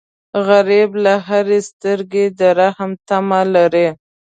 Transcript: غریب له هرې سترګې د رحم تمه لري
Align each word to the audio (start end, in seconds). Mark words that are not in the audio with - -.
غریب 0.47 0.89
له 1.05 1.13
هرې 1.27 1.59
سترګې 1.69 2.25
د 2.39 2.41
رحم 2.59 2.91
تمه 3.07 3.41
لري 3.55 3.87